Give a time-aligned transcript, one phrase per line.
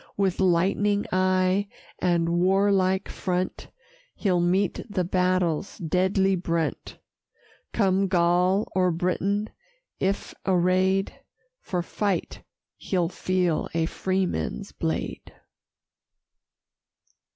[0.17, 1.67] With lightning eye,
[1.99, 3.67] and warlike front,
[4.15, 6.97] He'll meet the battle's deadly brunt:
[7.71, 9.51] Come Gaul or Briton;
[9.99, 11.13] if array'd
[11.61, 12.41] For fight
[12.77, 15.35] he'll feel a freeman's blade.